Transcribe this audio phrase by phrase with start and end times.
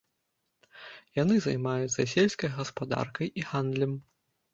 [1.19, 3.93] Яны займаюцца сельскай гаспадаркай і гандлем.